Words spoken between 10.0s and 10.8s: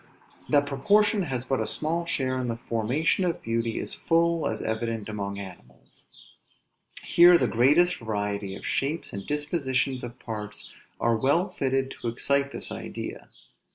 of parts